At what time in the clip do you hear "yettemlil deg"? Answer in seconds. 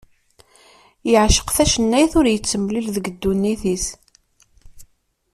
2.29-3.05